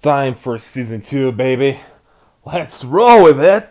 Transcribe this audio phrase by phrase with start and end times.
[0.00, 1.78] time for season two, baby.
[2.44, 3.68] Let's roll with it!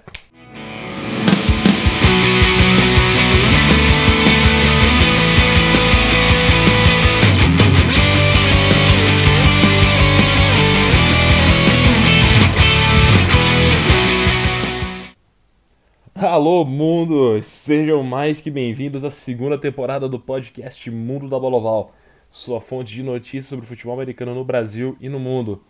[16.16, 17.42] Alô, mundo!
[17.42, 21.94] Sejam mais que bem-vindos à segunda temporada do podcast Mundo da Bola Oval,
[22.30, 25.64] sua fonte de notícias sobre futebol americano no Brasil e no mundo.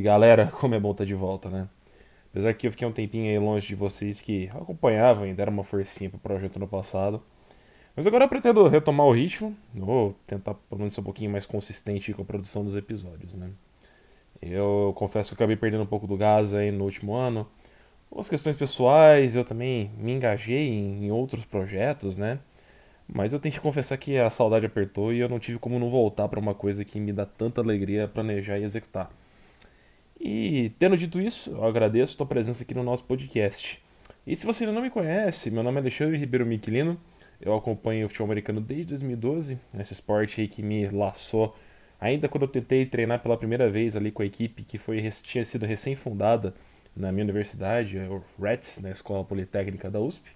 [0.00, 1.68] Galera, como é bom estar de volta, né?
[2.30, 5.64] Apesar que eu fiquei um tempinho aí longe de vocês que acompanhavam e deram uma
[5.64, 7.22] forcinha pro projeto no passado.
[7.94, 11.44] Mas agora eu pretendo retomar o ritmo, vou tentar pelo menos ser um pouquinho mais
[11.46, 13.50] consistente com a produção dos episódios, né?
[14.40, 17.46] Eu confesso que eu acabei perdendo um pouco do gás aí no último ano.
[18.16, 22.38] As questões pessoais, eu também me engajei em, em outros projetos, né?
[23.08, 25.90] Mas eu tenho que confessar que a saudade apertou e eu não tive como não
[25.90, 29.10] voltar para uma coisa que me dá tanta alegria planejar e executar.
[30.24, 33.82] E tendo dito isso, eu agradeço a tua presença aqui no nosso podcast.
[34.24, 36.96] E se você ainda não me conhece, meu nome é Alexandre Ribeiro Miquelino,
[37.40, 41.56] eu acompanho o futebol americano desde 2012, esse esporte aí que me laçou
[42.00, 45.44] ainda quando eu tentei treinar pela primeira vez ali com a equipe que foi, tinha
[45.44, 46.54] sido recém-fundada
[46.96, 50.30] na minha universidade, o RETS, na Escola Politécnica da USP.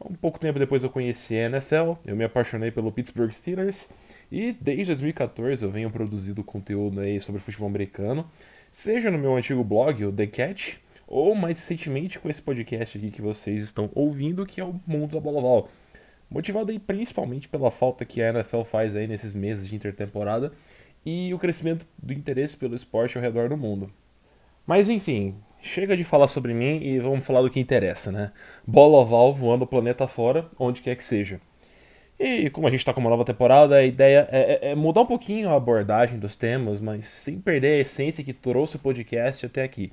[0.00, 3.88] Um pouco tempo depois eu conheci a NFL, eu me apaixonei pelo Pittsburgh Steelers
[4.30, 8.24] e desde 2014 eu venho produzindo conteúdo aí sobre futebol americano
[8.70, 13.10] seja no meu antigo blog, o The Catch, ou mais recentemente com esse podcast aqui
[13.10, 15.68] que vocês estão ouvindo, que é o Mundo da Bola Oval.
[16.30, 20.52] Motivado aí principalmente pela falta que a NFL faz aí nesses meses de intertemporada
[21.04, 23.90] e o crescimento do interesse pelo esporte ao redor do mundo.
[24.66, 28.32] Mas enfim, chega de falar sobre mim e vamos falar do que interessa, né?
[28.66, 31.40] Bola oval voando o planeta fora, onde quer que seja.
[32.18, 35.02] E como a gente está com uma nova temporada, a ideia é, é, é, mudar
[35.02, 39.46] um pouquinho a abordagem dos temas, mas sem perder a essência que trouxe o podcast
[39.46, 39.92] até aqui.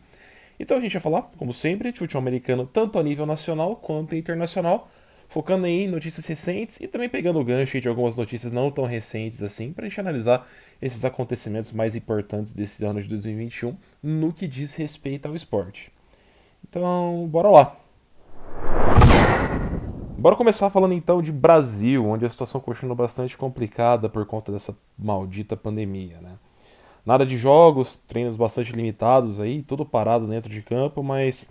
[0.60, 4.16] Então a gente vai falar, como sempre, de futebol americano tanto a nível nacional quanto
[4.16, 4.90] internacional,
[5.28, 9.44] focando em notícias recentes e também pegando o gancho de algumas notícias não tão recentes
[9.44, 10.48] assim, para a gente analisar
[10.82, 15.92] esses acontecimentos mais importantes desse ano de 2021 no que diz respeito ao esporte.
[16.68, 18.85] Então, bora lá!
[20.26, 24.76] Bora começar falando então de Brasil, onde a situação continua bastante complicada por conta dessa
[24.98, 26.32] maldita pandemia, né?
[27.06, 31.48] Nada de jogos, treinos bastante limitados aí, tudo parado dentro de campo, mas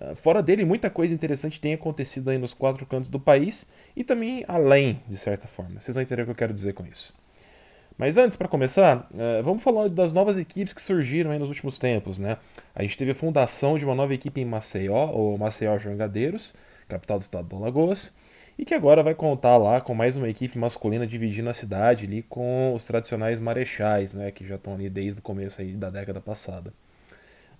[0.00, 4.02] uh, fora dele muita coisa interessante tem acontecido aí nos quatro cantos do país e
[4.02, 5.80] também além, de certa forma.
[5.80, 7.14] Vocês vão entender o que eu quero dizer com isso.
[7.96, 11.78] Mas antes, para começar, uh, vamos falar das novas equipes que surgiram aí nos últimos
[11.78, 12.38] tempos, né?
[12.74, 16.56] A gente teve a fundação de uma nova equipe em Maceió, ou Maceió Jangadeiros,
[16.88, 18.12] capital do estado do Alagoas,
[18.58, 22.22] e que agora vai contar lá com mais uma equipe masculina dividindo a cidade ali
[22.22, 26.20] com os tradicionais marechais, né, que já estão ali desde o começo aí da década
[26.20, 26.72] passada.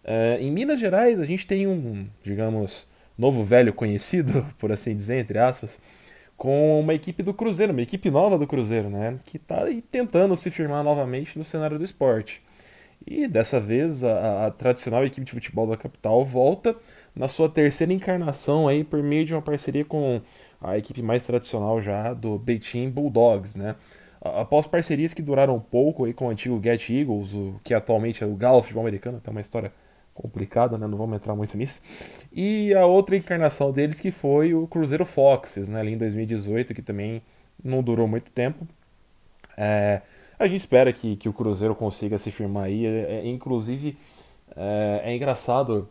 [0.04, 2.88] Uh, em Minas Gerais a gente tem um, digamos,
[3.18, 5.80] novo velho conhecido, por assim dizer, entre aspas,
[6.36, 10.50] com uma equipe do Cruzeiro, uma equipe nova do Cruzeiro, né, que está tentando se
[10.50, 12.42] firmar novamente no cenário do esporte.
[13.06, 16.74] E dessa vez a, a tradicional equipe de futebol da capital volta
[17.16, 20.20] na sua terceira encarnação aí por meio de uma parceria com
[20.60, 23.74] a equipe mais tradicional já do Beijing Bulldogs, né?
[24.20, 28.26] Após parcerias que duraram pouco aí com o antigo Get Eagles, o que atualmente é
[28.26, 29.72] o Galo Futebol Americano, tem uma história
[30.14, 30.86] complicada, né?
[30.86, 31.82] Não vamos entrar muito nisso.
[32.32, 35.80] E a outra encarnação deles que foi o Cruzeiro Foxes, né?
[35.80, 37.22] Ali em 2018, que também
[37.62, 38.66] não durou muito tempo.
[39.56, 40.02] É,
[40.38, 42.84] a gente espera que, que o Cruzeiro consiga se firmar aí.
[42.84, 43.96] É, é, inclusive,
[44.56, 45.88] é, é engraçado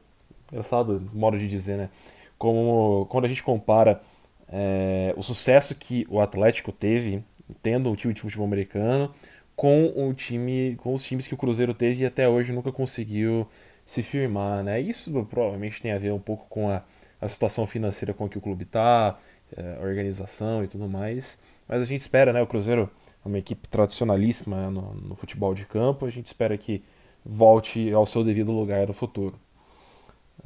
[0.52, 1.90] engraçado modo de dizer, né?
[2.38, 4.02] Como quando a gente compara
[4.50, 7.24] é, o sucesso que o Atlético teve
[7.62, 9.12] tendo um time de futebol americano
[9.56, 13.48] com o time, com os times que o Cruzeiro teve e até hoje nunca conseguiu
[13.86, 14.82] se firmar, né?
[14.82, 16.84] Isso provavelmente tem a ver um pouco com a,
[17.22, 19.18] a situação financeira com que o clube está,
[19.56, 21.40] é, a organização e tudo mais.
[21.68, 22.42] Mas a gente espera, né?
[22.42, 22.90] O Cruzeiro
[23.24, 26.06] é uma equipe tradicionalíssima no, no futebol de campo.
[26.06, 26.84] A gente espera que
[27.26, 29.40] volte ao seu devido lugar no futuro.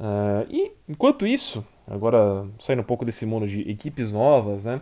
[0.00, 4.80] Uh, e enquanto isso, agora saindo um pouco desse mundo de equipes novas, né?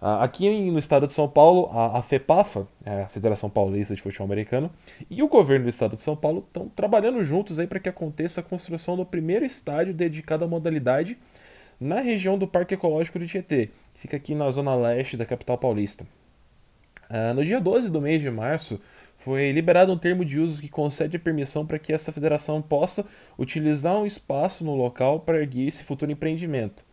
[0.00, 4.00] Uh, aqui no estado de São Paulo, a, a FEPAFA, é a Federação Paulista de
[4.00, 4.70] Futebol Americano,
[5.10, 8.40] e o governo do estado de São Paulo estão trabalhando juntos aí para que aconteça
[8.40, 11.18] a construção do primeiro estádio dedicado à modalidade
[11.78, 15.58] na região do Parque Ecológico do Tietê, que fica aqui na zona leste da capital
[15.58, 16.06] paulista.
[17.10, 18.80] Uh, no dia 12 do mês de março,
[19.24, 23.06] foi liberado um termo de uso que concede a permissão para que essa federação possa
[23.38, 26.84] utilizar um espaço no local para erguer esse futuro empreendimento.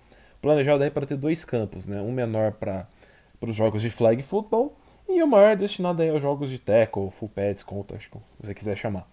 [0.41, 2.01] Planejado aí para ter dois campos, né?
[2.01, 2.87] um menor para
[3.41, 4.77] os jogos de flag football
[5.09, 7.73] e o maior destinado aí aos jogos de tackle, full pads, que
[8.39, 9.05] você quiser chamar.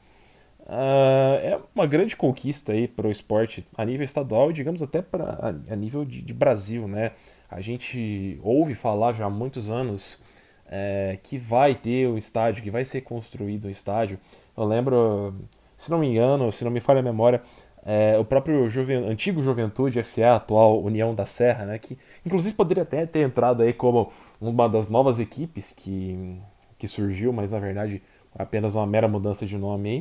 [0.60, 5.02] Uh, é uma grande conquista aí para o esporte a nível estadual e digamos até
[5.02, 7.10] pra, a, nível de, de, Brasil, né?
[7.50, 10.20] A gente ouve falar já há muitos anos
[10.68, 14.18] é, que vai ter um estádio, que vai ser construído um estádio.
[14.56, 15.34] Eu lembro,
[15.76, 17.42] se não me engano, se não me falha a memória,
[17.84, 21.78] é, o próprio Juven, antigo Juventude FA, atual União da Serra, né?
[21.78, 26.38] Que inclusive poderia até ter entrado aí como uma das novas equipes que,
[26.78, 28.02] que surgiu, mas na verdade
[28.36, 29.98] apenas uma mera mudança de nome aí.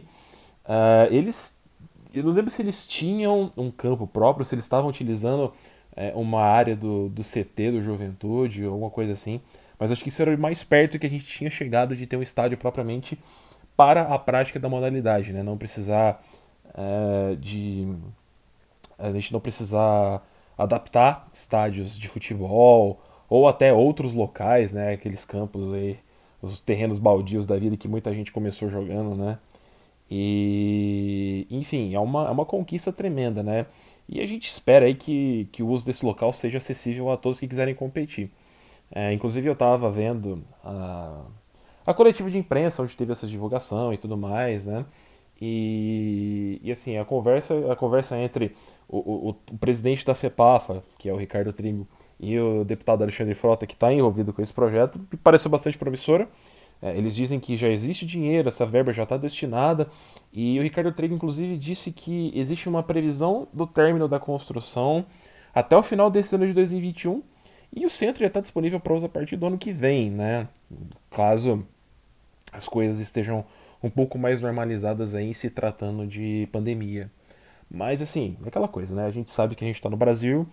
[0.66, 1.58] Uh, eles,
[2.14, 5.54] eu não lembro se eles tinham um campo próprio, se eles estavam utilizando
[5.96, 9.42] é, uma área do, do CT do Juventude, alguma coisa assim.
[9.80, 12.22] Mas acho que isso era mais perto que a gente tinha chegado de ter um
[12.22, 13.18] estádio propriamente
[13.76, 15.44] para a prática da modalidade, né?
[15.44, 16.24] Não precisar
[16.74, 17.88] é, de
[18.98, 20.28] a gente não precisar
[20.58, 24.94] adaptar estádios de futebol ou até outros locais, né?
[24.94, 26.00] Aqueles campos aí,
[26.42, 29.38] os terrenos baldios da vida que muita gente começou jogando, né?
[30.10, 33.66] E, enfim, é uma, é uma conquista tremenda, né?
[34.10, 37.40] E a gente espera aí que, que o uso desse local seja acessível a todos
[37.40, 38.32] que quiserem competir.
[38.92, 41.22] É, inclusive eu estava vendo a,
[41.86, 44.86] a coletiva de imprensa onde teve essa divulgação e tudo mais, né?
[45.40, 48.56] E, e assim, a conversa, a conversa entre
[48.88, 51.88] o, o, o presidente da FEPAFA, que é o Ricardo Trigo,
[52.20, 56.28] e o deputado Alexandre Frota, que está envolvido com esse projeto, pareceu bastante promissora.
[56.82, 59.88] É, eles dizem que já existe dinheiro, essa verba já está destinada,
[60.32, 65.06] e o Ricardo Trigo, inclusive, disse que existe uma previsão do término da construção
[65.54, 67.24] até o final desse ano de 2021,
[67.74, 70.48] e o centro já está disponível para uso a partir do ano que vem, né?
[71.12, 71.66] Caso
[72.52, 73.46] as coisas estejam
[73.84, 77.12] um pouco mais normalizadas aí se tratando de pandemia.
[77.70, 79.06] Mas assim, é aquela coisa, né?
[79.06, 80.48] A gente sabe que a gente está no Brasil.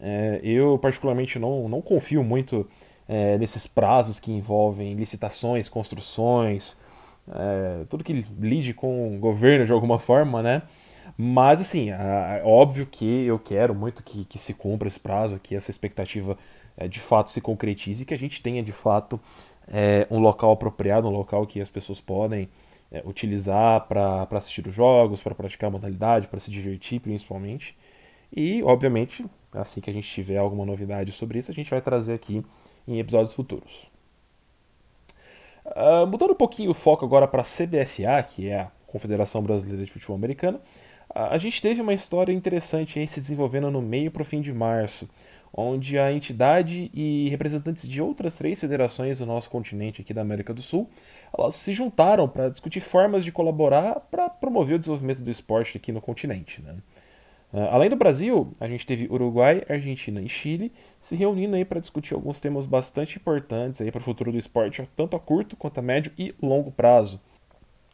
[0.00, 2.66] É, eu particularmente não, não confio muito
[3.08, 6.80] é, nesses prazos que envolvem licitações, construções,
[7.28, 10.62] é, tudo que lide com o governo de alguma forma, né?
[11.16, 15.54] Mas assim, é óbvio que eu quero muito que, que se cumpra esse prazo, que
[15.54, 16.38] essa expectativa
[16.76, 19.20] é, de fato se concretize e que a gente tenha de fato
[19.68, 22.48] é, um local apropriado, um local que as pessoas podem
[22.90, 27.76] é, utilizar para assistir os jogos, para praticar a modalidade, para se divertir principalmente.
[28.34, 32.14] E, obviamente, assim que a gente tiver alguma novidade sobre isso, a gente vai trazer
[32.14, 32.44] aqui
[32.86, 33.90] em episódios futuros.
[35.64, 39.84] Uh, mudando um pouquinho o foco agora para a CBFA, que é a Confederação Brasileira
[39.84, 40.60] de Futebol Americano,
[41.12, 44.52] a gente teve uma história interessante aí se desenvolvendo no meio para o fim de
[44.52, 45.08] março,
[45.52, 50.54] onde a entidade e representantes de outras três federações do nosso continente aqui da América
[50.54, 50.88] do Sul,
[51.36, 55.92] elas se juntaram para discutir formas de colaborar para promover o desenvolvimento do esporte aqui
[55.92, 56.62] no continente.
[56.62, 56.76] Né?
[57.52, 61.80] Uh, além do Brasil, a gente teve Uruguai, Argentina e Chile se reunindo aí para
[61.80, 65.78] discutir alguns temas bastante importantes aí para o futuro do esporte, tanto a curto quanto
[65.78, 67.20] a médio e longo prazo.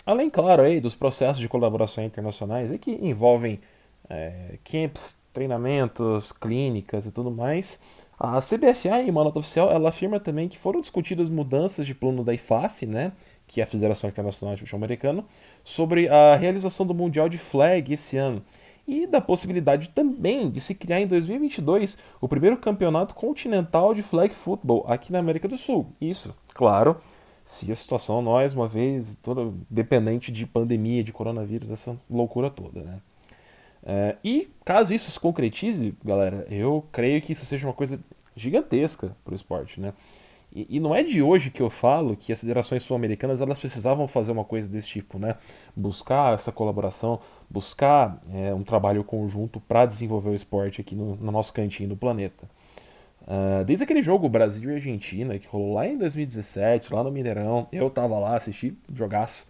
[0.04, 3.58] Além, claro, aí dos processos de colaboração internacionais que envolvem
[4.08, 7.80] é, camps, treinamentos, clínicas e tudo mais,
[8.18, 12.24] a CBFA, em uma nota oficial, ela afirma também que foram discutidas mudanças de plano
[12.24, 13.12] da IFAF, né,
[13.46, 15.24] que é a Federação Internacional de Futebol Americano,
[15.62, 18.42] sobre a realização do Mundial de Flag esse ano
[18.88, 24.34] e da possibilidade também de se criar em 2022 o primeiro campeonato continental de flag
[24.34, 25.92] football aqui na América do Sul.
[26.00, 26.96] Isso, claro,
[27.44, 32.80] se a situação nós uma vez toda dependente de pandemia, de coronavírus, essa loucura toda,
[32.82, 33.00] né?
[33.88, 38.00] É, e caso isso se concretize, galera, eu creio que isso seja uma coisa
[38.34, 39.94] gigantesca para o esporte, né?
[40.52, 44.08] E, e, não é de hoje que eu falo que as federações sul-americanas elas precisavam
[44.08, 45.36] fazer uma coisa desse tipo, né?
[45.76, 51.30] Buscar essa colaboração, buscar é, um trabalho conjunto para desenvolver o esporte aqui no, no
[51.30, 52.48] nosso cantinho do planeta.
[53.22, 57.66] Uh, desde aquele jogo Brasil e Argentina que rolou lá em 2017, lá no Mineirão,
[57.72, 59.46] eu tava lá, assisti jogaço.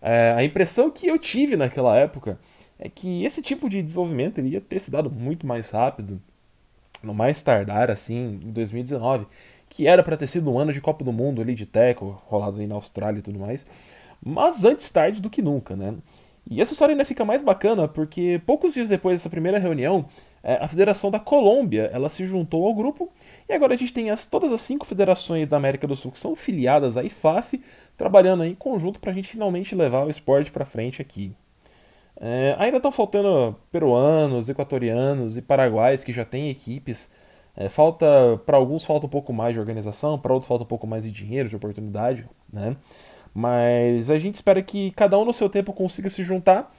[0.00, 2.38] Uh, a impressão que eu tive naquela época
[2.78, 6.20] é que esse tipo de desenvolvimento ele ia ter se dado muito mais rápido,
[7.02, 9.26] no mais tardar assim, em 2019
[9.68, 12.60] que era para ter sido um ano de Copa do Mundo ali de teco, rolado
[12.60, 13.66] aí na Austrália e tudo mais,
[14.24, 15.94] mas antes tarde do que nunca, né?
[16.50, 20.06] E essa história ainda fica mais bacana porque poucos dias depois dessa primeira reunião,
[20.42, 23.12] é, a Federação da Colômbia ela se juntou ao grupo
[23.48, 26.18] e agora a gente tem as, todas as cinco federações da América do Sul que
[26.18, 27.60] são filiadas à IFAF
[27.96, 31.32] trabalhando em conjunto para a gente finalmente levar o esporte para frente aqui.
[32.20, 37.08] É, ainda estão faltando peruanos, equatorianos e paraguaios que já têm equipes
[37.58, 38.06] é, falta
[38.46, 41.10] para alguns falta um pouco mais de organização, para outros falta um pouco mais de
[41.10, 42.76] dinheiro, de oportunidade, né?
[43.34, 46.72] Mas a gente espera que cada um no seu tempo consiga se juntar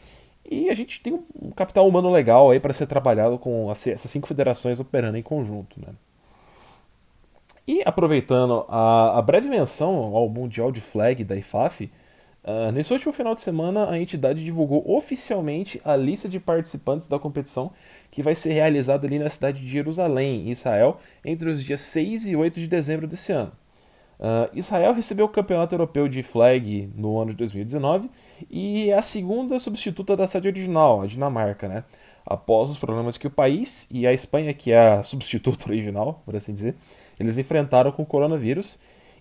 [0.50, 4.26] e a gente tem um capital humano legal aí para ser trabalhado com essas cinco
[4.26, 5.94] federações operando em conjunto, né?
[7.68, 11.92] E aproveitando a, a breve menção ao Mundial de Flag da IFAF,
[12.44, 17.20] Uh, nesse último final de semana, a entidade divulgou oficialmente a lista de participantes da
[17.20, 17.72] competição
[18.10, 22.36] que vai ser realizada ali na cidade de Jerusalém, Israel, entre os dias 6 e
[22.36, 23.52] 8 de dezembro desse ano.
[24.20, 28.10] Uh, Israel recebeu o Campeonato Europeu de Flag no ano de 2019
[28.50, 31.86] e é a segunda substituta da sede original, a Dinamarca, né?
[32.26, 36.36] Após os problemas que o país e a Espanha, que é a substituta original, por
[36.36, 36.76] assim dizer,
[37.20, 38.78] eles enfrentaram com o coronavírus.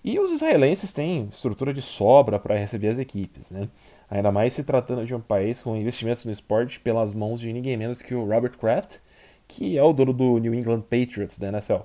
[0.08, 3.68] E os israelenses têm estrutura de sobra para receber as equipes, né?
[4.08, 7.76] Ainda mais se tratando de um país com investimentos no esporte pelas mãos de ninguém
[7.76, 9.00] menos que o Robert Kraft,
[9.46, 11.74] que é o dono do New England Patriots da NFL.
[11.74, 11.84] Uh,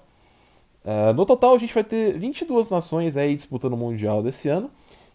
[0.85, 4.71] ah, no total, a gente vai ter 22 nações aí disputando o Mundial desse ano,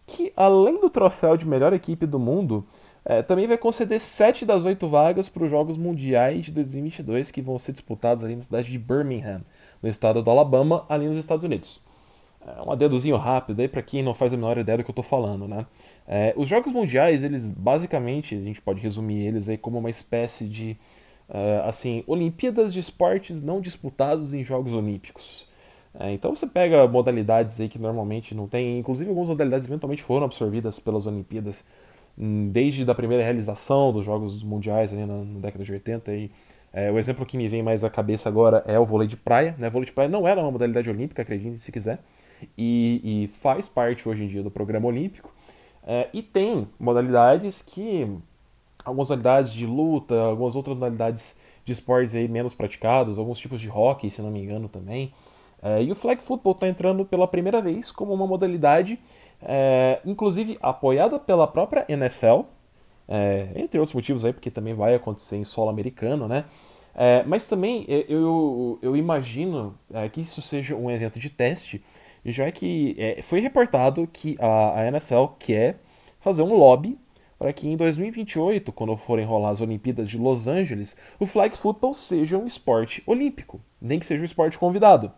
[0.06, 2.66] que além do troféu de melhor equipe do mundo,
[3.06, 7.40] uh, também vai conceder 7 das 8 vagas para os Jogos Mundiais de 2022, que
[7.40, 9.40] vão ser disputados ali na cidade de Birmingham,
[9.82, 11.87] no estado do Alabama, ali nos Estados Unidos.
[12.40, 14.92] Uh, um dedozinho rápido aí para quem não faz a menor ideia do que eu
[14.92, 15.66] estou falando, né?
[16.06, 20.46] É, os Jogos Mundiais, eles basicamente, a gente pode resumir eles aí como uma espécie
[20.46, 20.76] de,
[21.28, 25.46] uh, assim, Olimpíadas de esportes não disputados em Jogos Olímpicos.
[25.98, 30.26] É, então você pega modalidades aí que normalmente não tem, inclusive algumas modalidades eventualmente foram
[30.26, 31.66] absorvidas pelas Olimpíadas
[32.16, 36.30] hum, desde a primeira realização dos Jogos Mundiais ali na, na década de 80 e
[36.72, 39.54] é, o exemplo que me vem mais à cabeça agora é o vôlei de praia.
[39.58, 39.68] Né?
[39.68, 41.98] O vôlei de praia não era uma modalidade olímpica, acredite se quiser,
[42.56, 45.32] e, e faz parte hoje em dia do programa olímpico.
[45.86, 48.06] É, e tem modalidades que.
[48.84, 53.68] Algumas modalidades de luta, algumas outras modalidades de esportes aí menos praticados, alguns tipos de
[53.68, 55.12] hockey, se não me engano, também.
[55.62, 58.98] É, e o flag football está entrando pela primeira vez como uma modalidade,
[59.42, 62.42] é, inclusive apoiada pela própria NFL,
[63.08, 66.44] é, entre outros motivos aí, porque também vai acontecer em solo americano, né?
[66.94, 71.84] É, mas também é, eu, eu imagino é, que isso seja um evento de teste
[72.24, 75.80] já que é, foi reportado que a, a NFL quer
[76.20, 76.98] fazer um lobby
[77.38, 81.94] para que em 2028, quando forem rolar as Olimpíadas de Los Angeles, o flag football
[81.94, 85.12] seja um esporte olímpico, nem que seja um esporte convidado.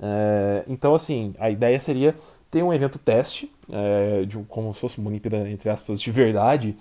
[0.00, 2.16] É, então, assim, a ideia seria
[2.50, 6.76] ter um evento teste, é, de como se fosse uma Olimpíada, entre aspas, de verdade,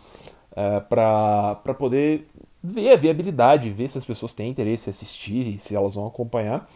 [0.56, 2.28] é, para poder
[2.64, 6.08] ver a viabilidade, ver se as pessoas têm interesse em assistir e se elas vão
[6.08, 6.68] acompanhar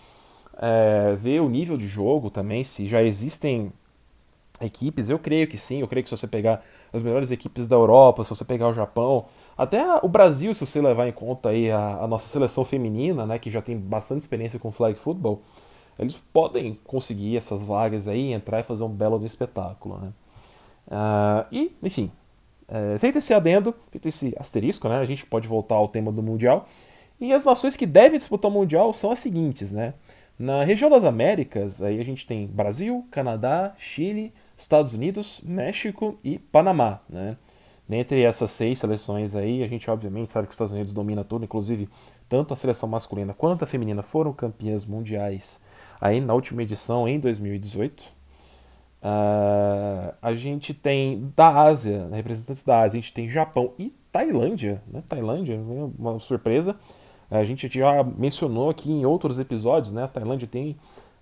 [0.57, 3.71] é, ver o nível de jogo também, se já existem
[4.61, 5.09] equipes.
[5.09, 8.23] Eu creio que sim, eu creio que se você pegar as melhores equipes da Europa,
[8.23, 9.25] se você pegar o Japão,
[9.57, 13.39] até o Brasil, se você levar em conta aí a, a nossa seleção feminina, né,
[13.39, 15.41] que já tem bastante experiência com flag football,
[15.97, 20.11] eles podem conseguir essas vagas aí, entrar e fazer um belo espetáculo, né?
[20.87, 22.11] Uh, e, enfim,
[22.67, 26.21] é, feito esse adendo, feito esse asterisco, né, a gente pode voltar ao tema do
[26.21, 26.67] Mundial.
[27.19, 29.93] E as nações que devem disputar o Mundial são as seguintes, né?
[30.37, 36.37] Na região das Américas, aí a gente tem Brasil, Canadá, Chile, Estados Unidos, México e
[36.37, 37.37] Panamá, né?
[37.87, 41.45] Dentre essas seis seleções aí, a gente obviamente sabe que os Estados Unidos domina tudo,
[41.45, 41.87] inclusive
[42.27, 45.61] tanto a seleção masculina quanto a feminina foram campeãs mundiais
[46.01, 48.01] aí na última edição em 2018.
[48.01, 48.05] Uh,
[49.03, 54.81] ah, a gente tem da Ásia, representantes da Ásia, a gente tem Japão e Tailândia,
[54.87, 55.03] né?
[55.07, 56.75] Tailândia, uma surpresa.
[57.29, 60.03] A gente já mencionou aqui em outros episódios, né?
[60.03, 60.75] A Tailândia tem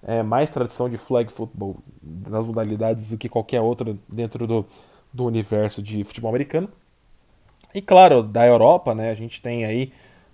[0.05, 4.65] é, mais tradição de flag football nas modalidades do que qualquer outra dentro do,
[5.13, 6.69] do universo de futebol americano.
[7.73, 9.09] E claro, da Europa, né?
[9.09, 9.91] A gente tem aí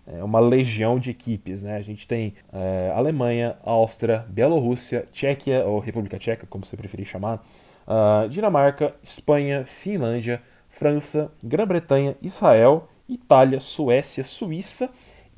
[0.07, 1.77] é, uma legião de equipes, né?
[1.77, 7.45] A gente tem é, Alemanha, Áustria, Bielorrússia, Tchequia, ou República Tcheca, como você preferir chamar,
[7.87, 14.89] uh, Dinamarca, Espanha, Finlândia, França, Grã-Bretanha, Israel, Itália, Suécia, Suíça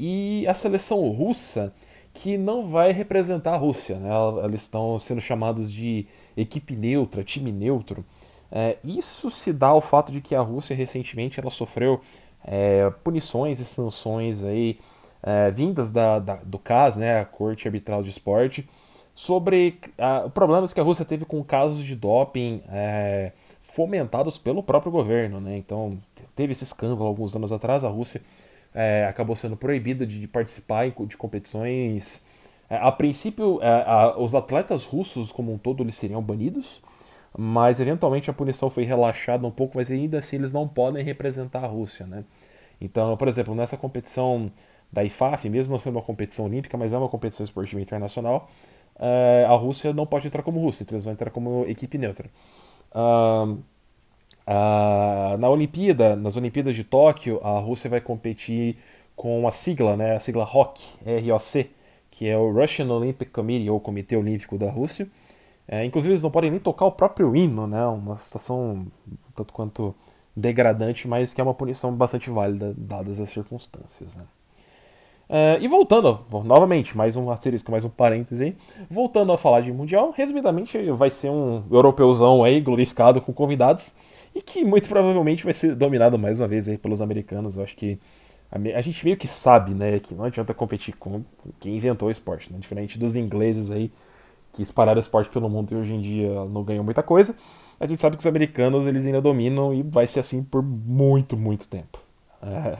[0.03, 1.72] e a seleção russa,
[2.12, 4.10] que não vai representar a Rússia, né?
[4.43, 8.03] eles estão sendo chamados de equipe neutra, time neutro.
[8.51, 12.01] É, isso se dá ao fato de que a Rússia recentemente ela sofreu
[12.43, 14.79] é, punições e sanções aí,
[15.22, 18.67] é, vindas da, da, do CAS, né, a Corte Arbitral de Esporte,
[19.13, 24.91] sobre a, problemas que a Rússia teve com casos de doping é, fomentados pelo próprio
[24.91, 25.39] governo.
[25.39, 25.58] Né?
[25.58, 26.00] Então,
[26.36, 28.20] teve esse escândalo alguns anos atrás, a Rússia
[28.74, 32.24] é, acabou sendo proibida de, de participar de competições.
[32.70, 36.82] É, a princípio, é, a, os atletas russos como um todo eles seriam banidos,
[37.38, 41.63] mas eventualmente a punição foi relaxada um pouco, mas ainda assim eles não podem representar
[41.63, 42.24] a Rússia, né?
[42.80, 44.51] Então, por exemplo, nessa competição
[44.92, 48.50] da IFAF, mesmo não sendo uma competição olímpica, mas é uma competição esportiva internacional,
[49.00, 52.30] é, a Rússia não pode entrar como Rússia, então eles vão entrar como equipe neutra.
[54.53, 58.77] Ah, na Olimpíada, nas Olimpíadas de Tóquio, a Rússia vai competir
[59.15, 60.77] com a sigla, né, a sigla ROC,
[61.25, 61.70] ROC,
[62.10, 65.08] que é o Russian Olympic Committee, ou Comitê Olímpico da Rússia.
[65.65, 67.86] É, inclusive, eles não podem nem tocar o próprio hino, né?
[67.86, 68.88] Uma situação
[69.34, 69.96] tanto quanto
[70.36, 74.24] degradante, mas que é uma punição bastante válida, dadas as circunstâncias, né?
[75.29, 78.58] É, e voltando, novamente, mais um asterisco, mais um parêntese aí.
[78.89, 83.96] Voltando a falar de Mundial, resumidamente vai ser um europeuzão aí, glorificado com convidados,
[84.33, 87.57] e que muito provavelmente vai ser dominado mais uma vez aí pelos americanos.
[87.57, 88.00] Eu acho que
[88.51, 91.23] a, a gente meio que sabe, né, que não adianta competir com
[91.59, 92.59] quem inventou o esporte, né?
[92.59, 93.91] Diferente dos ingleses aí,
[94.53, 97.35] que espalharam o esporte pelo mundo e hoje em dia não ganham muita coisa.
[97.79, 101.35] A gente sabe que os americanos eles ainda dominam e vai ser assim por muito,
[101.38, 102.00] muito tempo.
[102.43, 102.77] É,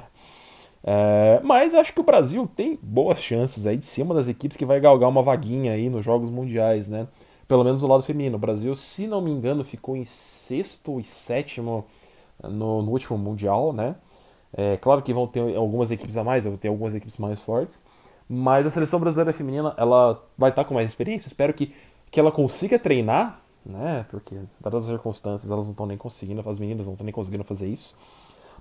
[0.84, 4.58] é, mas acho que o Brasil tem boas chances aí de ser uma das equipes
[4.58, 7.08] que vai galgar uma vaguinha aí nos Jogos Mundiais, né?
[7.52, 8.38] Pelo menos do lado feminino.
[8.38, 11.86] O Brasil, se não me engano, ficou em sexto e sétimo
[12.42, 13.98] no, no último Mundial, né?
[14.54, 17.84] É claro que vão ter algumas equipes a mais, vão ter algumas equipes mais fortes,
[18.30, 21.28] mas a seleção brasileira feminina ela vai estar com mais experiência.
[21.28, 21.76] Espero que,
[22.10, 24.06] que ela consiga treinar, né?
[24.10, 27.44] Porque, dadas as circunstâncias, elas não estão nem conseguindo, as meninas não estão nem conseguindo
[27.44, 27.94] fazer isso.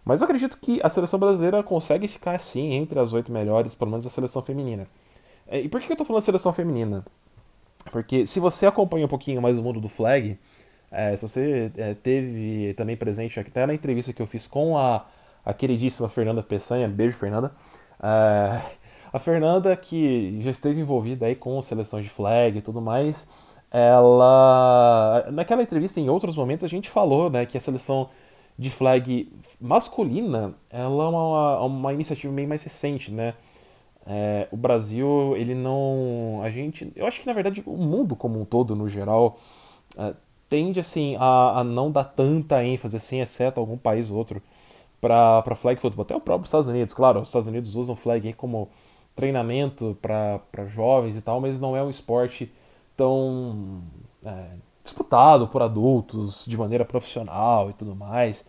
[0.04, 3.92] Mas eu acredito que a seleção brasileira consegue ficar assim entre as oito melhores, pelo
[3.92, 4.88] menos a seleção feminina.
[5.46, 7.04] É, e por que eu tô falando seleção feminina?
[7.90, 10.38] Porque se você acompanha um pouquinho mais o mundo do flag,
[10.90, 15.06] é, se você é, teve também presente até na entrevista que eu fiz com a,
[15.44, 17.52] a queridíssima Fernanda Peçanha, beijo Fernanda,
[18.02, 18.60] é,
[19.12, 23.28] a Fernanda que já esteve envolvida aí com seleção de flag e tudo mais,
[23.70, 28.08] ela naquela entrevista em outros momentos a gente falou né, que a seleção
[28.58, 33.34] de flag masculina, ela é uma, uma iniciativa bem mais recente, né?
[34.12, 36.40] É, o Brasil, ele não.
[36.42, 36.92] A gente.
[36.96, 39.38] Eu acho que na verdade o mundo como um todo, no geral,
[39.96, 40.14] é,
[40.48, 44.42] tende assim a, a, não dar tanta ênfase, assim, exceto algum país ou outro,
[45.00, 46.02] para flag football.
[46.02, 48.68] Até o próprio Estados Unidos, claro, os Estados Unidos usam flag como
[49.14, 52.52] treinamento para jovens e tal, mas não é um esporte
[52.96, 53.80] tão
[54.24, 54.46] é,
[54.82, 58.44] disputado por adultos de maneira profissional e tudo mais.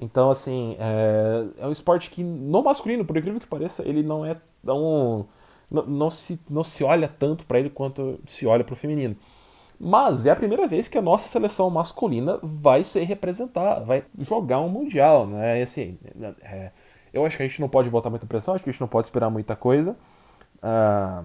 [0.00, 4.24] Então, assim, é, é um esporte que, no masculino, por incrível que pareça, ele não
[4.24, 5.26] é tão.
[5.70, 9.16] Não, não se, não se olha tanto para ele quanto se olha para o feminino.
[9.78, 14.60] Mas é a primeira vez que a nossa seleção masculina vai ser representada, vai jogar
[14.60, 15.60] um Mundial, né?
[15.60, 15.98] E, assim,
[16.42, 16.72] é,
[17.12, 18.88] eu acho que a gente não pode botar muita pressão, acho que a gente não
[18.88, 19.96] pode esperar muita coisa.
[20.56, 21.24] Uh,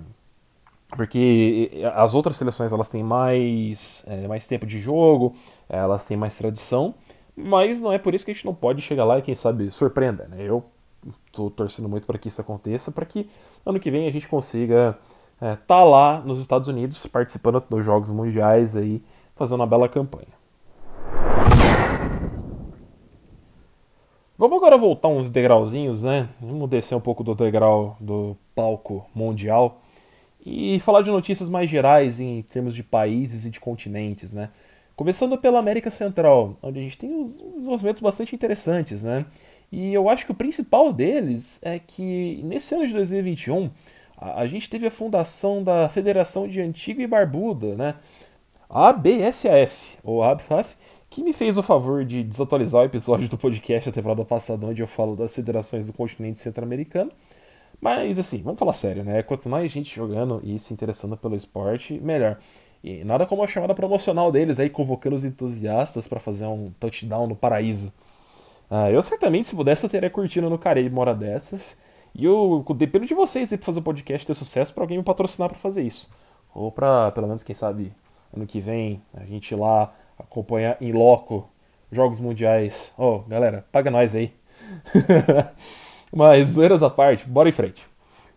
[0.96, 5.36] porque as outras seleções elas têm mais, é, mais tempo de jogo,
[5.68, 6.94] elas têm mais tradição,
[7.36, 9.72] mas não é por isso que a gente não pode chegar lá e quem sabe
[9.72, 10.28] surpreenda.
[10.28, 10.38] Né?
[10.40, 10.64] Eu
[11.26, 13.30] estou torcendo muito para que isso aconteça, para que
[13.66, 14.98] ano que vem a gente consiga
[15.36, 19.02] estar é, tá lá nos Estados Unidos participando dos Jogos Mundiais aí,
[19.36, 20.44] fazendo uma bela campanha.
[24.38, 26.28] Vamos agora voltar uns degrauzinhos, né?
[26.42, 29.82] Vamos descer um pouco do degrau do palco mundial
[30.46, 34.50] e falar de notícias mais gerais em termos de países e de continentes, né?
[34.96, 39.26] Começando pela América Central, onde a gente tem uns desenvolvimentos bastante interessantes, né?
[39.74, 43.72] E eu acho que o principal deles é que nesse ano de 2021
[44.16, 47.96] a, a gente teve a fundação da Federação de Antigua e Barbuda, né?
[48.70, 50.76] ABFAF, ou ABFAF,
[51.10, 54.80] que me fez o favor de desatualizar o episódio do podcast da temporada passada, onde
[54.80, 57.12] eu falo das federações do continente centro-americano.
[57.82, 59.24] Mas assim, vamos falar sério, né?
[59.24, 62.38] Quanto mais gente jogando e se interessando pelo esporte, melhor.
[62.84, 67.26] E nada como a chamada promocional deles aí, convocando os entusiastas para fazer um touchdown
[67.26, 67.92] no paraíso.
[68.76, 71.80] Ah, eu certamente, se pudesse, eu teria curtido no Caribe uma hora dessas.
[72.16, 75.04] E eu dependo de vocês aí pra fazer o podcast ter sucesso para alguém me
[75.04, 76.10] patrocinar para fazer isso.
[76.56, 77.94] Ou para, pelo menos, quem sabe,
[78.36, 81.48] ano que vem, a gente ir lá acompanhar em loco
[81.92, 82.92] Jogos Mundiais.
[82.98, 84.34] Ô, oh, galera, paga nós aí.
[86.12, 87.86] Mas, zoeiras à parte, bora em frente.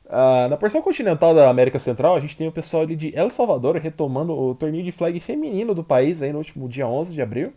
[0.05, 3.77] Uh, na porção continental da América Central, a gente tem o pessoal de El Salvador
[3.77, 7.55] retomando o torneio de flag feminino do país aí no último dia 11 de abril.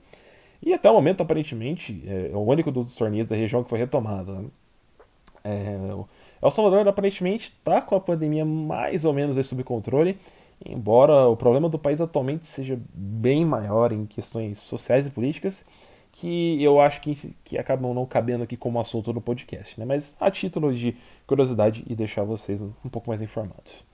[0.62, 4.34] E até o momento, aparentemente, é o único dos torneios da região que foi retomado.
[4.34, 4.46] Né?
[5.44, 5.78] É,
[6.42, 10.18] El Salvador aparentemente está com a pandemia mais ou menos sob controle,
[10.66, 15.66] embora o problema do país atualmente seja bem maior em questões sociais e políticas
[16.12, 19.86] que eu acho que, que acabam não cabendo aqui como assunto no podcast, né?
[19.86, 23.86] mas a título de curiosidade e deixar vocês um pouco mais informados.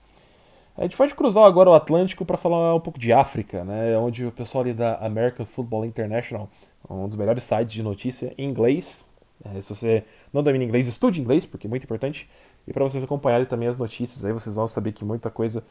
[0.78, 3.96] A gente pode cruzar agora o Atlântico para falar um pouco de África, né?
[3.96, 6.50] onde o pessoal ali da American Football International,
[6.88, 9.02] um dos melhores sites de notícia em inglês,
[9.42, 12.28] é, se você não domina inglês, estude inglês, porque é muito importante,
[12.68, 15.64] e para vocês acompanharem também as notícias, aí vocês vão saber que muita coisa,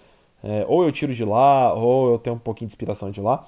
[0.44, 3.46] é, ou eu tiro de lá, ou eu tenho um pouquinho de inspiração de lá.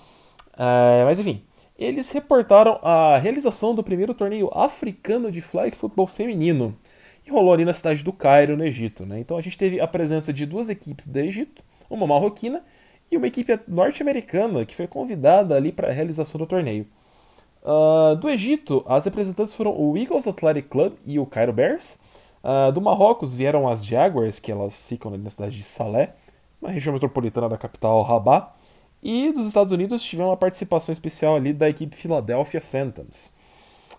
[0.56, 1.44] É, mas enfim,
[1.78, 6.76] eles reportaram a realização do primeiro torneio africano de flag football feminino.
[7.28, 9.06] E rolou ali na cidade do Cairo, no Egito.
[9.06, 9.20] Né?
[9.20, 12.64] Então a gente teve a presença de duas equipes do Egito, uma marroquina
[13.12, 16.88] e uma equipe norte-americana que foi convidada ali para a realização do torneio.
[17.62, 22.00] Uh, do Egito, as representantes foram o Eagles Athletic Club e o Cairo Bears.
[22.42, 26.16] Uh, do Marrocos vieram as Jaguars, que elas ficam na cidade de Salé,
[26.62, 28.54] na região metropolitana da capital Rabat.
[29.04, 33.36] E dos Estados Unidos tiveram uma participação especial ali da equipe Philadelphia Phantoms.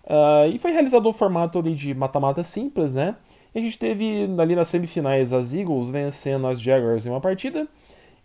[0.03, 3.15] Uh, e foi realizado um formato ali de mata-mata simples, né?
[3.53, 7.67] E a gente teve ali nas semifinais as Eagles vencendo as Jaguars em uma partida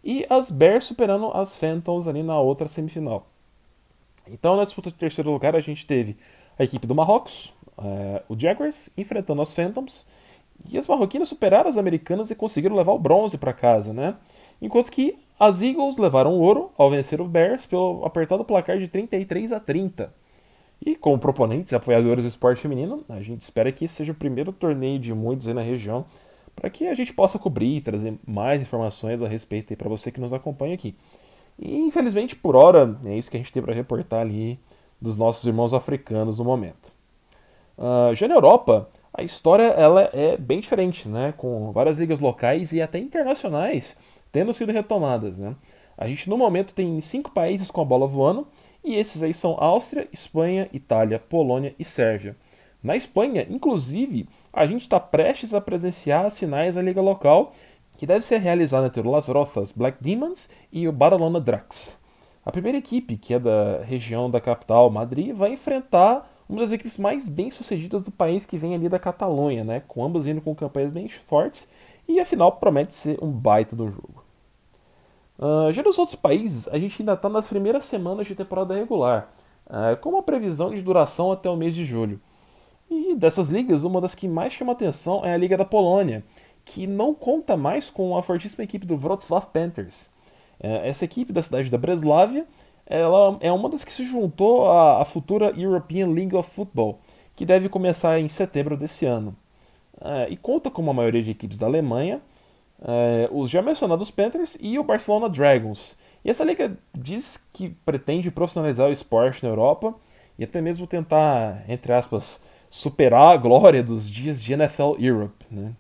[0.03, 3.27] e as Bears superando as Phantoms ali na outra semifinal.
[4.31, 6.16] Então, na disputa de terceiro lugar, a gente teve
[6.59, 10.07] a equipe do Marrocos, é, o Jaguars, enfrentando as Phantoms.
[10.70, 14.14] E as marroquinas superaram as americanas e conseguiram levar o bronze para casa, né?
[14.62, 18.88] Enquanto que as Eagles levaram o ouro ao vencer o Bears pelo apertado placar de
[18.88, 20.12] 33 a 30.
[20.80, 24.52] E como proponentes e apoiadores do esporte feminino, a gente espera que seja o primeiro
[24.52, 26.04] torneio de muitos aí na região,
[26.54, 30.20] para que a gente possa cobrir e trazer mais informações a respeito para você que
[30.20, 30.94] nos acompanha aqui.
[31.58, 34.58] E infelizmente, por hora, é isso que a gente tem para reportar ali
[35.00, 36.92] dos nossos irmãos africanos no momento.
[37.76, 41.32] Uh, já na Europa, a história ela é bem diferente, né?
[41.37, 43.96] com várias ligas locais e até internacionais
[44.34, 45.38] tendo sido retomadas.
[45.38, 45.54] Né?
[45.96, 48.48] A gente no momento tem cinco países com a bola voando,
[48.85, 52.37] e esses aí são Áustria, Espanha, Itália, Polônia e Sérvia.
[52.83, 57.53] Na Espanha, inclusive, a gente está prestes a presenciar as finais da liga local
[57.97, 61.99] que deve ser realizada entre o Las Rozas Black Demons e o Barcelona Drax.
[62.44, 66.99] A primeira equipe, que é da região da capital, Madrid, vai enfrentar uma das equipes
[66.99, 69.83] mais bem-sucedidas do país, que vem ali da Catalunha, né?
[69.88, 71.70] com ambas vindo com campanhas bem fortes,
[72.07, 74.23] e afinal promete ser um baita do jogo.
[75.38, 79.29] Uh, já nos outros países, a gente ainda está nas primeiras semanas de temporada regular,
[79.66, 82.20] uh, com uma previsão de duração até o mês de julho.
[82.90, 86.23] E dessas ligas, uma das que mais chama atenção é a Liga da Polônia,
[86.64, 90.11] que não conta mais com a fortíssima equipe do Wrocław Panthers.
[90.61, 92.47] É, essa equipe da cidade da Breslávia
[92.87, 96.99] ela é uma das que se juntou à, futura European League of Football,
[97.35, 99.35] que deve começar em setembro desse ano.
[100.01, 102.20] É, e conta com uma maioria de equipes da Alemanha,
[102.82, 105.96] é, os já mencionados Panthers e o Barcelona Dragons.
[106.24, 109.94] E essa liga diz que pretende profissionalizar o esporte na Europa
[110.38, 115.44] e até mesmo tentar, entre aspas, superar a glória dos dias de NFL Europe.
[115.50, 115.72] Né?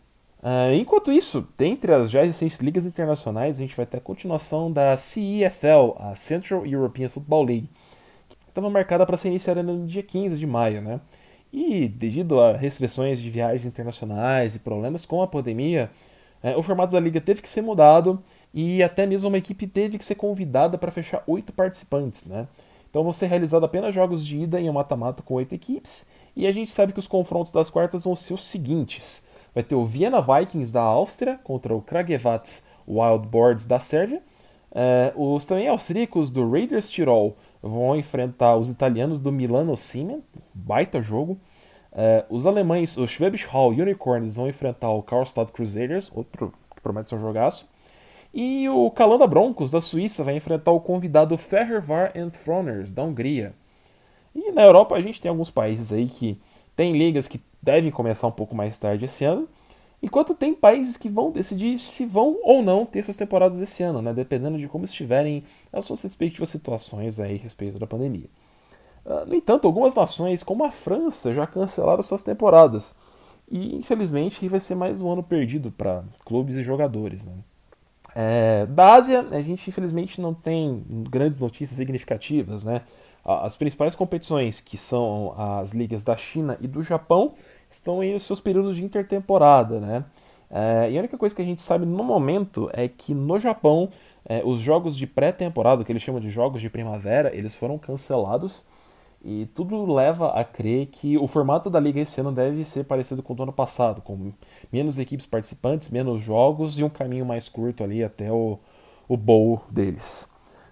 [0.44, 4.70] Uh, enquanto isso, dentre as já existentes ligas internacionais, a gente vai ter a continuação
[4.70, 7.70] da CEFL, a Central European Football League,
[8.28, 11.00] que estava marcada para ser iniciada no dia 15 de maio, né?
[11.50, 15.90] E devido a restrições de viagens internacionais e problemas com a pandemia,
[16.44, 19.98] é, o formato da liga teve que ser mudado e até mesmo uma equipe teve
[19.98, 22.46] que ser convidada para fechar oito participantes, né?
[22.88, 26.46] Então vão ser realizados apenas jogos de ida em um mata-mata com oito equipes, e
[26.46, 29.86] a gente sabe que os confrontos das quartas vão ser os seguintes vai ter o
[29.86, 34.20] Vienna Vikings da Áustria contra o Kragujevac Wildboards da Sérvia.
[34.74, 41.00] É, os também austríacos do Raiders Tirol vão enfrentar os italianos do Milano Siemens, baita
[41.00, 41.38] jogo.
[41.94, 47.08] É, os alemães, os Schwäbisch Hall Unicorns, vão enfrentar o Karlstad Crusaders, outro que promete
[47.08, 47.68] ser um jogaço.
[48.32, 53.54] E o Calanda Broncos da Suíça vai enfrentar o convidado Fehervar Throners da Hungria.
[54.34, 56.36] E na Europa a gente tem alguns países aí que
[56.74, 59.48] tem ligas que devem começar um pouco mais tarde esse ano,
[60.02, 64.02] enquanto tem países que vão decidir se vão ou não ter suas temporadas esse ano,
[64.02, 68.28] né, dependendo de como estiverem as suas respectivas situações aí a respeito da pandemia.
[69.04, 72.94] Uh, no entanto, algumas nações, como a França, já cancelaram suas temporadas.
[73.50, 77.22] E infelizmente vai ser mais um ano perdido para clubes e jogadores.
[77.22, 77.32] Né?
[78.14, 82.64] É, da Ásia, a gente infelizmente não tem grandes notícias significativas.
[82.64, 82.82] Né?
[83.24, 87.34] As principais competições, que são as ligas da China e do Japão,
[87.68, 90.04] estão em seus períodos de intertemporada, né?
[90.50, 93.88] É, e a única coisa que a gente sabe no momento é que no Japão
[94.24, 98.62] é, os jogos de pré-temporada, que eles chamam de jogos de primavera, eles foram cancelados
[99.24, 103.22] e tudo leva a crer que o formato da liga esse ano deve ser parecido
[103.22, 104.32] com o do ano passado, com
[104.70, 108.58] menos equipes participantes, menos jogos e um caminho mais curto ali até o,
[109.08, 110.28] o bowl deles.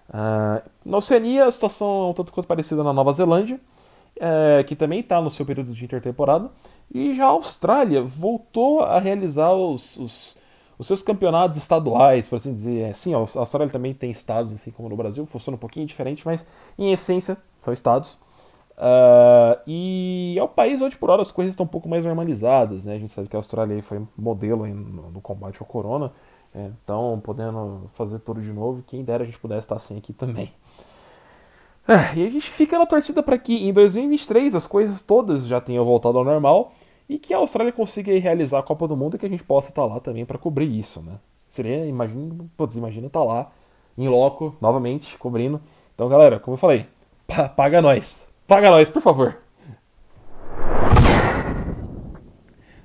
[0.07, 3.59] Uh, na Oceania, a situação é um tanto quanto parecida na Nova Zelândia,
[4.19, 6.51] é, que também está no seu período de intertemporada.
[6.93, 10.37] E já a Austrália voltou a realizar os, os,
[10.77, 12.89] os seus campeonatos estaduais, por assim dizer.
[12.89, 16.23] É, sim, a Austrália também tem estados, assim como no Brasil, funciona um pouquinho diferente,
[16.23, 16.45] mas
[16.77, 18.21] em essência são estados.
[18.77, 22.83] Uh, e é o país onde por hora as coisas estão um pouco mais normalizadas,
[22.83, 22.95] né?
[22.95, 26.11] A gente sabe que a Austrália foi modelo no, no, combate ao corona,
[26.53, 30.11] é, então podendo fazer tudo de novo, quem dera a gente pudesse estar assim aqui
[30.11, 30.51] também.
[31.87, 35.59] É, e a gente fica na torcida para que em 2023 as coisas todas já
[35.59, 36.73] tenham voltado ao normal
[37.09, 39.69] e que a Austrália consiga realizar a Copa do Mundo e que a gente possa
[39.69, 41.19] estar lá também para cobrir isso, né?
[41.47, 43.51] Seria, imagina, putz, imagina estar lá
[43.97, 45.61] em loco, novamente, cobrindo.
[45.93, 46.87] Então, galera, como eu falei,
[47.55, 48.32] paga nós.
[48.53, 49.39] Paga nós, por favor.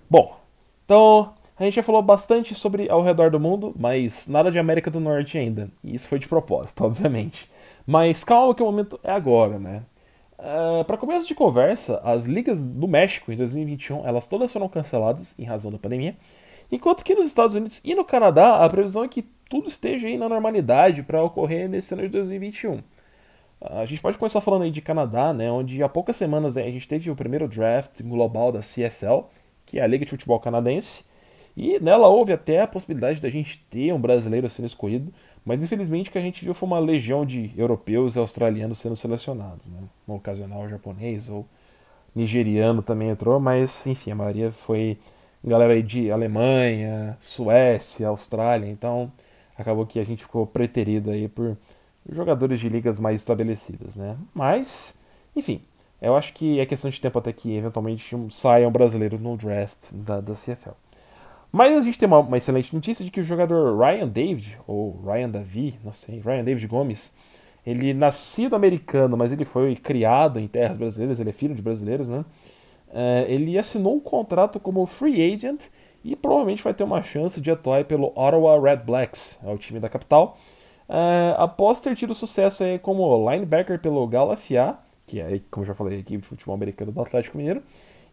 [0.08, 0.34] Bom,
[0.82, 4.90] então a gente já falou bastante sobre ao redor do mundo, mas nada de América
[4.90, 5.70] do Norte ainda.
[5.84, 7.50] E isso foi de propósito, obviamente.
[7.86, 9.82] Mas calma que o momento é agora, né?
[10.38, 14.70] Uh, é, Para começo de conversa, as ligas do México em 2021 elas todas foram
[14.70, 16.16] canceladas em razão da pandemia,
[16.72, 20.16] enquanto que nos Estados Unidos e no Canadá a previsão é que tudo esteja aí
[20.16, 22.80] na normalidade para ocorrer nesse ano de 2021.
[23.60, 26.70] A gente pode começar falando aí de Canadá, né, onde há poucas semanas né, a
[26.70, 29.26] gente teve o primeiro draft global da CFL,
[29.66, 31.04] que é a Liga de Futebol Canadense,
[31.56, 35.12] e nela houve até a possibilidade da gente ter um brasileiro sendo escolhido,
[35.44, 38.94] mas infelizmente o que a gente viu foi uma legião de europeus e australianos sendo
[38.94, 39.66] selecionados.
[39.66, 39.80] Né?
[40.06, 41.44] Um ocasional japonês ou
[42.14, 44.98] nigeriano também entrou, mas enfim, a maioria foi
[45.44, 49.10] galera aí de Alemanha, Suécia, Austrália, então
[49.56, 51.56] acabou que a gente ficou preterido aí por
[52.10, 54.16] jogadores de ligas mais estabelecidas, né?
[54.34, 54.98] Mas,
[55.34, 55.62] enfim,
[56.00, 60.20] eu acho que é questão de tempo até que eventualmente saiam brasileiros no draft da,
[60.20, 60.70] da CFL.
[61.50, 65.00] Mas a gente tem uma, uma, excelente notícia de que o jogador Ryan David, ou
[65.04, 67.12] Ryan Davi, não sei, Ryan David Gomes,
[67.66, 72.08] ele nascido americano, mas ele foi criado em terras brasileiras, ele é filho de brasileiros,
[72.08, 72.24] né?
[72.90, 75.64] É, ele assinou um contrato como free agent
[76.02, 79.80] e provavelmente vai ter uma chance de atuar pelo Ottawa Red Blacks, é o time
[79.80, 80.38] da capital,
[80.88, 85.98] é, após ter tido sucesso aí como linebacker pelo Galafia, que é, como já falei,
[85.98, 87.62] a equipe de futebol americano do Atlético Mineiro,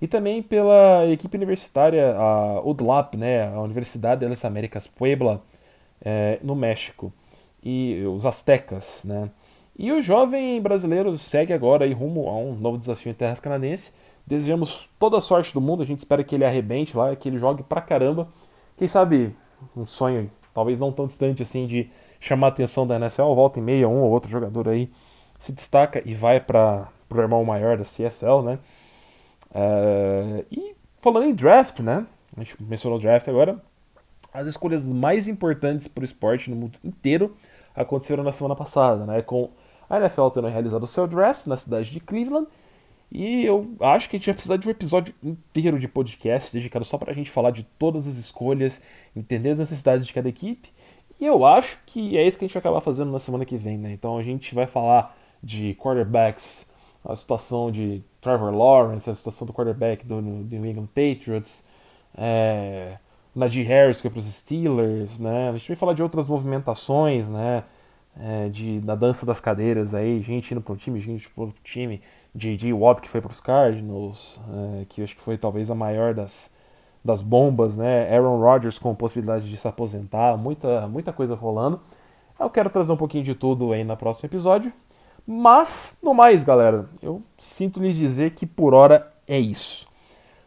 [0.01, 5.41] e também pela equipe universitária, a UDLAP, né, a Universidade de las Américas Puebla,
[6.01, 7.11] é, no México,
[7.63, 9.29] e os Aztecas, né.
[9.77, 13.93] E o jovem brasileiro segue agora aí rumo a um novo desafio em terras canadenses.
[14.25, 17.37] Desejamos toda a sorte do mundo, a gente espera que ele arrebente lá, que ele
[17.37, 18.29] jogue pra caramba.
[18.77, 19.35] Quem sabe
[19.75, 21.89] um sonho, talvez não tão distante assim, de
[22.25, 24.91] chamar a atenção da NFL, volta em meia, um ou outro jogador aí
[25.37, 28.59] se destaca e vai para o irmão maior da CFL, né?
[29.51, 32.05] Uh, e falando em draft, né?
[32.35, 33.61] A gente mencionou draft agora.
[34.33, 37.37] As escolhas mais importantes para o esporte no mundo inteiro
[37.75, 39.21] aconteceram na semana passada, né?
[39.21, 39.51] Com
[39.87, 42.47] a NFL tendo realizado o seu draft na cidade de Cleveland.
[43.11, 46.83] E eu acho que a gente vai precisar de um episódio inteiro de podcast dedicado
[46.83, 48.81] só para a gente falar de todas as escolhas,
[49.15, 50.73] entender as necessidades de cada equipe.
[51.19, 53.57] E eu acho que é isso que a gente vai acabar fazendo na semana que
[53.57, 53.91] vem, né?
[53.93, 56.67] Então a gente vai falar de quarterbacks,
[57.03, 61.63] a situação de Trevor Lawrence, a situação do quarterback do New England Patriots,
[62.17, 62.97] é,
[63.33, 65.49] Najee Harris que foi para os Steelers, né?
[65.49, 67.63] A gente vai falar de outras movimentações, né?
[68.17, 71.61] É, de, da dança das cadeiras aí, gente indo para um time, gente para outro
[71.61, 72.01] time,
[72.33, 72.71] J.J.
[72.73, 74.39] Watt que foi para os Cardinals,
[74.81, 76.49] é, que acho que foi talvez a maior das,
[77.05, 78.11] das bombas, né?
[78.11, 81.79] Aaron Rodgers com possibilidade de se aposentar, muita, muita coisa rolando.
[82.39, 84.73] Eu quero trazer um pouquinho de tudo aí no próximo episódio.
[85.25, 89.87] Mas, no mais, galera, eu sinto lhes dizer que por hora é isso.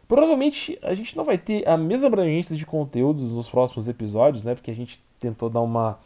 [0.05, 4.53] Provavelmente a gente não vai ter a mesma abrangência de conteúdos nos próximos episódios, né?
[4.53, 5.97] Porque a gente tentou dar uma.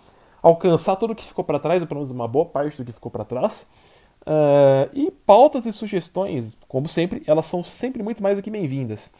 [0.41, 2.91] alcançar tudo o que ficou para trás, ou pelo menos uma boa parte do que
[2.91, 3.67] ficou para trás.
[4.21, 9.11] Uh, e pautas e sugestões, como sempre, elas são sempre muito mais do que bem-vindas.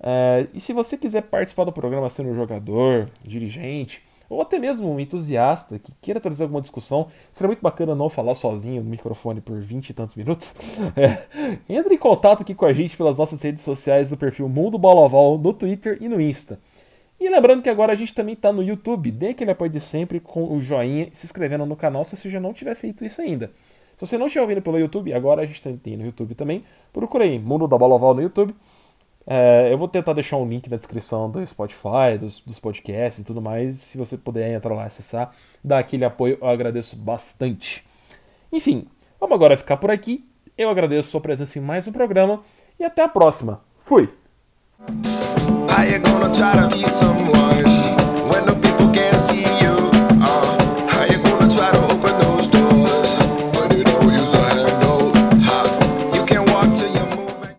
[0.00, 4.98] Uh, e se você quiser participar do programa sendo jogador, dirigente, ou até mesmo um
[4.98, 9.60] entusiasta que queira trazer alguma discussão, seria muito bacana não falar sozinho no microfone por
[9.60, 10.54] 20 e tantos minutos.
[10.96, 11.22] É.
[11.68, 15.02] Entre em contato aqui com a gente pelas nossas redes sociais do perfil Mundo Bola
[15.02, 16.58] Oval no Twitter e no Insta.
[17.18, 20.20] E lembrando que agora a gente também está no YouTube, dê aquele apoio de sempre
[20.20, 23.50] com o joinha se inscrevendo no canal se você já não tiver feito isso ainda.
[23.96, 26.64] Se você não estiver ouvindo pelo YouTube, agora a gente tem no YouTube também.
[26.92, 28.54] Procure aí Mundo da Bola Oval no YouTube.
[29.26, 33.24] É, eu vou tentar deixar um link na descrição do Spotify, dos, dos podcasts e
[33.24, 33.74] tudo mais.
[33.80, 35.32] Se você puder entrar lá e acessar,
[35.64, 37.84] dar aquele apoio, eu agradeço bastante.
[38.52, 38.86] Enfim,
[39.18, 40.24] vamos agora ficar por aqui.
[40.56, 42.42] Eu agradeço sua presença em mais um programa
[42.78, 43.60] e até a próxima.
[43.78, 44.08] Fui!